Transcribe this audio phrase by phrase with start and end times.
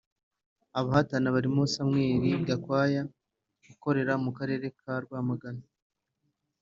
[0.79, 3.01] Abahatana barimo Samuel Gakwaya
[3.73, 5.63] ukorera mu Karere ka Rwamagana